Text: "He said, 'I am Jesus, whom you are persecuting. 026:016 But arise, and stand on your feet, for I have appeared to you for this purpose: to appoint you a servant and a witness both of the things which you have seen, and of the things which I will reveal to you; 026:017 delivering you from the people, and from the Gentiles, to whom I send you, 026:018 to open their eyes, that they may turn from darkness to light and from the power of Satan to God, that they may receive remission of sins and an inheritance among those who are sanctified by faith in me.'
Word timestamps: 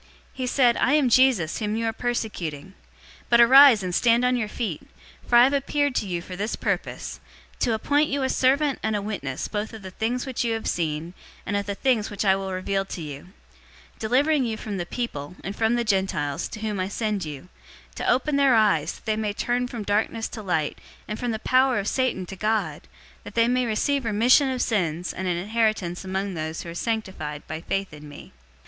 "He 0.33 0.47
said, 0.47 0.77
'I 0.77 0.93
am 0.93 1.09
Jesus, 1.09 1.59
whom 1.59 1.75
you 1.75 1.85
are 1.85 1.93
persecuting. 1.93 2.73
026:016 3.25 3.25
But 3.29 3.39
arise, 3.41 3.83
and 3.83 3.93
stand 3.93 4.25
on 4.25 4.35
your 4.35 4.47
feet, 4.47 4.81
for 5.27 5.35
I 5.35 5.43
have 5.43 5.53
appeared 5.53 5.93
to 5.93 6.07
you 6.07 6.23
for 6.23 6.35
this 6.35 6.55
purpose: 6.55 7.19
to 7.59 7.75
appoint 7.75 8.09
you 8.09 8.23
a 8.23 8.29
servant 8.29 8.79
and 8.81 8.95
a 8.95 9.01
witness 9.03 9.47
both 9.47 9.73
of 9.73 9.83
the 9.83 9.91
things 9.91 10.25
which 10.25 10.43
you 10.43 10.53
have 10.55 10.65
seen, 10.65 11.13
and 11.45 11.55
of 11.55 11.67
the 11.67 11.75
things 11.75 12.09
which 12.09 12.25
I 12.25 12.35
will 12.35 12.51
reveal 12.51 12.83
to 12.83 12.99
you; 12.99 13.27
026:017 13.97 13.99
delivering 13.99 14.43
you 14.43 14.57
from 14.57 14.77
the 14.77 14.87
people, 14.87 15.35
and 15.43 15.55
from 15.55 15.75
the 15.75 15.83
Gentiles, 15.83 16.47
to 16.47 16.61
whom 16.61 16.79
I 16.79 16.87
send 16.87 17.23
you, 17.23 17.49
026:018 17.89 17.93
to 17.97 18.09
open 18.09 18.35
their 18.37 18.55
eyes, 18.55 18.93
that 18.93 19.05
they 19.05 19.15
may 19.17 19.33
turn 19.33 19.67
from 19.67 19.83
darkness 19.83 20.27
to 20.29 20.41
light 20.41 20.79
and 21.07 21.19
from 21.19 21.29
the 21.29 21.37
power 21.37 21.77
of 21.77 21.87
Satan 21.87 22.25
to 22.25 22.35
God, 22.35 22.81
that 23.23 23.35
they 23.35 23.47
may 23.47 23.67
receive 23.67 24.03
remission 24.05 24.49
of 24.49 24.63
sins 24.63 25.13
and 25.13 25.27
an 25.27 25.37
inheritance 25.37 26.03
among 26.03 26.33
those 26.33 26.63
who 26.63 26.69
are 26.69 26.73
sanctified 26.73 27.45
by 27.45 27.61
faith 27.61 27.93
in 27.93 28.09
me.' 28.09 28.31